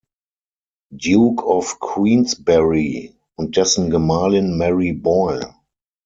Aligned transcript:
Duke 0.97 1.43
of 1.45 1.79
Queensberry 1.79 3.15
und 3.35 3.55
dessen 3.55 3.91
Gemahlin 3.91 4.57
Mary 4.57 4.93
Boyle. 4.93 5.53